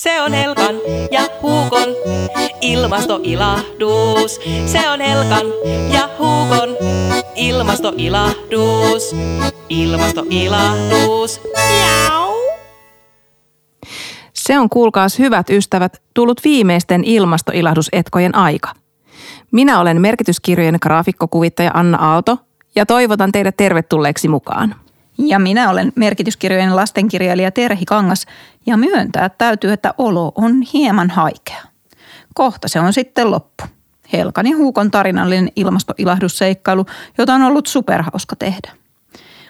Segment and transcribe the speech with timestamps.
[0.00, 0.74] Se on Helkan
[1.10, 1.88] ja Huukon
[2.60, 4.40] ilmastoilahdus.
[4.66, 5.46] Se on Helkan
[5.92, 6.76] ja Huukon
[7.34, 9.16] ilmastoilahdus.
[9.68, 11.40] Ilmastoilahdus.
[11.44, 12.32] Miau.
[14.32, 18.68] Se on kuulkaas hyvät ystävät tullut viimeisten ilmastoilahdusetkojen aika.
[19.50, 22.38] Minä olen merkityskirjojen graafikkokuvittaja Anna Aalto
[22.74, 24.74] ja toivotan teidät tervetulleeksi mukaan.
[25.26, 28.26] Ja minä olen merkityskirjojen lastenkirjailija Terhi Kangas
[28.66, 31.62] ja myöntää täytyy, että olo on hieman haikea.
[32.34, 33.64] Kohta se on sitten loppu.
[34.12, 36.86] Helkan ja Huukon tarinallinen ilmastoilahdusseikkailu,
[37.18, 38.72] jota on ollut superhauska tehdä.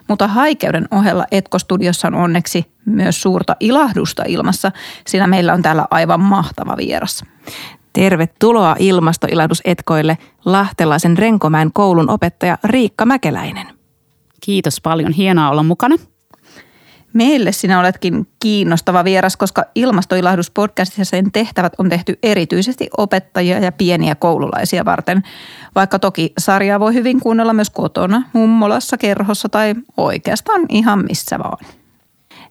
[0.09, 4.73] Mutta haikeuden ohella Etkostudiossa on onneksi myös suurta ilahdusta ilmassa,
[5.07, 7.25] sillä meillä on täällä aivan mahtava vieras.
[7.93, 13.80] Tervetuloa ilmastoilahdusetkoille Lahtelaisen Renkomäen koulun opettaja Riikka Mäkeläinen.
[14.41, 15.97] Kiitos paljon, hienoa olla mukana.
[17.13, 24.15] Meille sinä oletkin kiinnostava vieras, koska ilmastoilahduspodcastissa sen tehtävät on tehty erityisesti opettajia ja pieniä
[24.15, 25.23] koululaisia varten.
[25.75, 31.67] Vaikka toki sarjaa voi hyvin kuunnella myös kotona, mummolassa, kerhossa tai oikeastaan ihan missä vaan.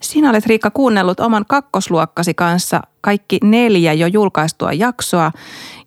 [0.02, 5.32] Sinä olet Riikka kuunnellut oman kakkosluokkasi kanssa kaikki neljä jo julkaistua jaksoa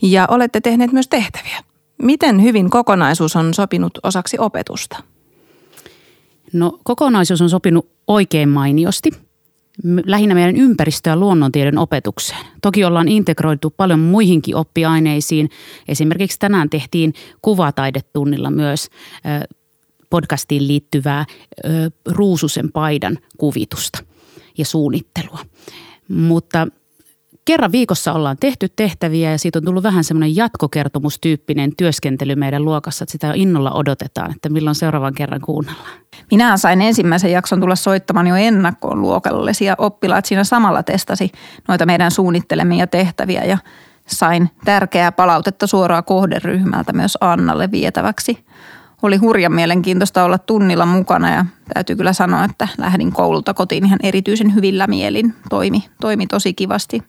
[0.03, 1.59] ja olette tehneet myös tehtäviä.
[2.03, 5.03] Miten hyvin kokonaisuus on sopinut osaksi opetusta?
[6.53, 9.11] No kokonaisuus on sopinut oikein mainiosti.
[10.07, 12.47] Lähinnä meidän ympäristö- ja luonnontieden opetukseen.
[12.63, 15.51] Toki ollaan integroitu paljon muihinkin oppiaineisiin.
[15.89, 18.89] Esimerkiksi tänään tehtiin kuvataidetunnilla myös
[20.11, 21.27] podcastiin liittyvää
[22.07, 24.05] ruususen paidan kuvitusta
[24.59, 25.39] ja suunnittelua.
[26.09, 26.69] Mutta
[27.45, 33.05] kerran viikossa ollaan tehty tehtäviä ja siitä on tullut vähän semmoinen jatkokertomustyyppinen työskentely meidän luokassa,
[33.05, 35.93] että sitä innolla odotetaan, että milloin seuraavan kerran kuunnellaan.
[36.31, 41.33] Minä sain ensimmäisen jakson tulla soittamaan jo ennakkoon luokallesi ja oppilaat siinä samalla testasi
[41.69, 43.59] noita meidän suunnittelemia tehtäviä ja
[44.07, 48.45] sain tärkeää palautetta suoraa kohderyhmältä myös Annalle vietäväksi.
[49.03, 53.99] Oli hurjan mielenkiintoista olla tunnilla mukana ja täytyy kyllä sanoa, että lähdin koululta kotiin ihan
[54.03, 55.35] erityisen hyvillä mielin.
[55.51, 57.03] Toimi, toimi tosi kivasti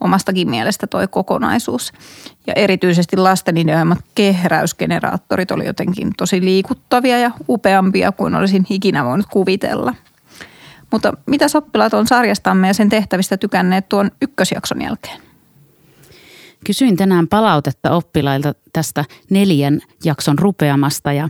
[0.00, 1.92] omastakin mielestä toi kokonaisuus.
[2.46, 9.26] Ja erityisesti lasten ideoimat kehräysgeneraattorit oli jotenkin tosi liikuttavia ja upeampia kuin olisin ikinä voinut
[9.30, 9.94] kuvitella.
[10.90, 15.33] Mutta mitä oppilaat on sarjastamme ja sen tehtävistä tykänneet tuon ykkösjakson jälkeen?
[16.64, 21.28] Kysyin tänään palautetta oppilailta tästä neljän jakson rupeamasta ja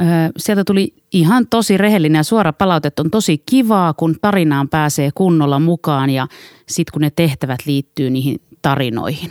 [0.00, 0.04] ö,
[0.36, 2.92] sieltä tuli ihan tosi rehellinen ja suora palaute.
[3.00, 6.28] On tosi kivaa, kun tarinaan pääsee kunnolla mukaan ja
[6.68, 9.30] sitten kun ne tehtävät liittyy niihin tarinoihin.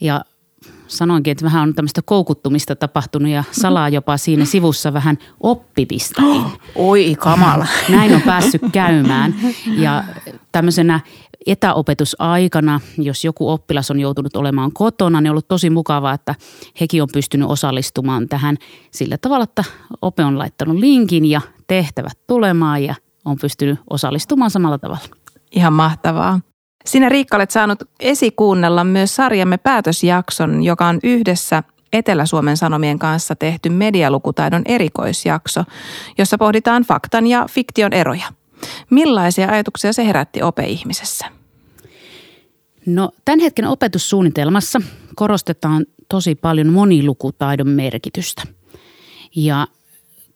[0.00, 0.24] Ja
[0.86, 6.44] sanoinkin, että vähän on tämmöistä koukuttumista tapahtunut ja salaa jopa siinä sivussa vähän oppimistakin.
[6.74, 7.66] Oi kamala.
[7.88, 9.34] Näin on päässyt käymään
[9.76, 10.04] ja
[10.52, 11.00] tämmöisenä
[11.46, 16.34] etäopetusaikana, jos joku oppilas on joutunut olemaan kotona, niin on ollut tosi mukavaa, että
[16.80, 18.56] hekin on pystynyt osallistumaan tähän
[18.90, 19.64] sillä tavalla, että
[20.02, 25.04] ope on laittanut linkin ja tehtävät tulemaan ja on pystynyt osallistumaan samalla tavalla.
[25.52, 26.40] Ihan mahtavaa.
[26.84, 31.62] Sinä Riikka olet saanut esikuunnella myös sarjamme päätösjakson, joka on yhdessä
[31.92, 35.64] Etelä-Suomen Sanomien kanssa tehty medialukutaidon erikoisjakso,
[36.18, 38.39] jossa pohditaan faktan ja fiktion eroja.
[38.90, 41.26] Millaisia ajatuksia se herätti opeihmisessä?
[42.86, 44.80] No tämän hetken opetussuunnitelmassa
[45.16, 48.42] korostetaan tosi paljon monilukutaidon merkitystä.
[49.36, 49.66] Ja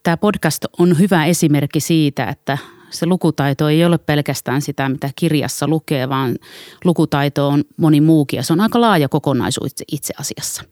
[0.03, 2.59] tämä podcast on hyvä esimerkki siitä, että
[2.91, 6.37] se lukutaito ei ole pelkästään sitä, mitä kirjassa lukee, vaan
[6.85, 10.65] lukutaito on moni muukin ja se on aika laaja kokonaisuus itse asiassa.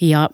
[0.00, 0.30] Ja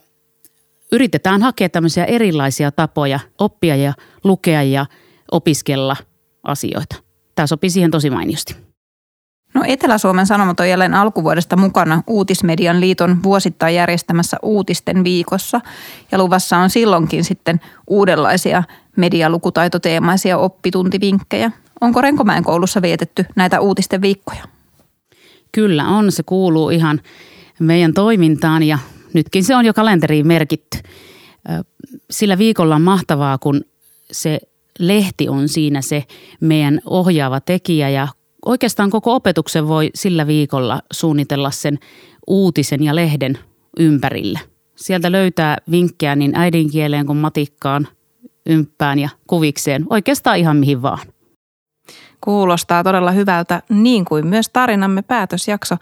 [0.92, 3.92] yritetään hakea tämmöisiä erilaisia tapoja oppia ja
[4.24, 4.86] lukea ja
[5.32, 5.96] opiskella
[6.42, 6.96] asioita.
[7.34, 8.56] Tämä sopii siihen tosi mainiosti.
[9.54, 15.60] No Etelä-Suomen Sanomat on jälleen alkuvuodesta mukana Uutismedian liiton vuosittain järjestämässä uutisten viikossa.
[16.12, 18.62] Ja luvassa on silloinkin sitten uudenlaisia
[18.96, 21.50] medialukutaitoteemaisia oppituntivinkkejä.
[21.80, 24.44] Onko Renkomäen koulussa vietetty näitä uutisten viikkoja?
[25.52, 27.00] Kyllä on, se kuuluu ihan
[27.60, 28.78] meidän toimintaan ja
[29.12, 30.78] nytkin se on jo kalenteriin merkitty.
[32.10, 33.64] Sillä viikolla on mahtavaa, kun
[34.12, 34.40] se
[34.78, 36.04] lehti on siinä se
[36.40, 38.08] meidän ohjaava tekijä ja
[38.46, 41.78] oikeastaan koko opetuksen voi sillä viikolla suunnitella sen
[42.26, 43.38] uutisen ja lehden
[43.78, 44.40] ympärille.
[44.76, 47.88] Sieltä löytää vinkkejä niin äidinkieleen kuin matikkaan,
[48.46, 51.06] ympään ja kuvikseen, oikeastaan ihan mihin vaan.
[52.20, 55.76] Kuulostaa todella hyvältä, niin kuin myös tarinamme päätösjakso.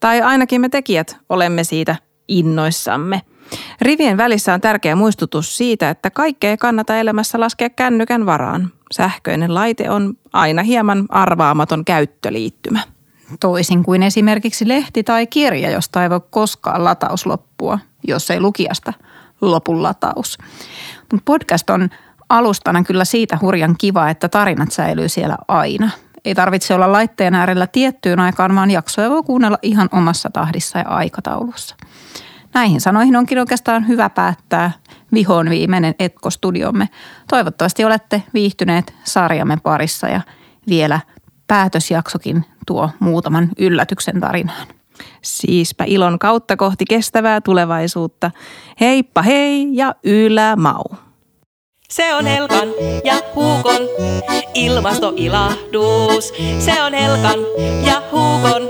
[0.00, 1.96] Tai ainakin me tekijät olemme siitä
[2.28, 3.22] innoissamme.
[3.80, 8.70] Rivien välissä on tärkeä muistutus siitä, että kaikkea ei kannata elämässä laskea kännykän varaan.
[8.92, 12.80] Sähköinen laite on aina hieman arvaamaton käyttöliittymä.
[13.40, 17.78] Toisin kuin esimerkiksi lehti tai kirja, josta ei voi koskaan lataus loppua,
[18.08, 18.92] jos ei lukijasta
[19.40, 20.38] lopu lataus.
[21.24, 21.88] Podcast on
[22.28, 25.90] alustana kyllä siitä hurjan kiva, että tarinat säilyy siellä aina.
[26.24, 30.88] Ei tarvitse olla laitteen äärellä tiettyyn aikaan, vaan jaksoja voi kuunnella ihan omassa tahdissa ja
[30.88, 31.76] aikataulussa.
[32.54, 34.72] Näihin sanoihin onkin oikeastaan hyvä päättää
[35.12, 36.88] vihoon viimeinen Etko-studiomme.
[37.28, 40.20] Toivottavasti olette viihtyneet sarjamme parissa ja
[40.68, 41.00] vielä
[41.46, 44.66] päätösjaksokin tuo muutaman yllätyksen tarinaan.
[45.22, 48.30] Siispä ilon kautta kohti kestävää tulevaisuutta.
[48.80, 50.84] Heippa hei ja ylämau.
[51.90, 52.68] Se on Helkan
[53.04, 53.82] ja Huukon
[54.54, 56.32] ilmastoilahdus.
[56.58, 57.38] Se on Helkan
[57.86, 58.62] ja Huukon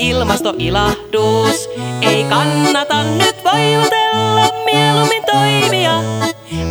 [0.00, 1.68] ilmastoilahdus.
[2.02, 6.02] Ei kannata nyt voivotella, mieluummin toimia.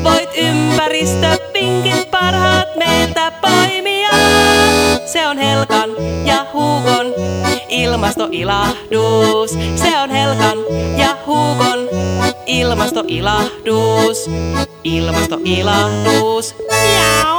[0.03, 4.09] Voit ympäristöpinkit parhaat meiltä poimia.
[5.05, 5.89] Se on Helkan
[6.25, 7.13] ja Huukon
[7.69, 9.51] ilmastoilahdus.
[9.75, 10.57] Se on Helkan
[10.97, 11.89] ja Huukon
[12.45, 14.29] ilmastoilahdus.
[14.83, 16.55] Ilmastoilahdus.
[16.69, 17.38] Miau.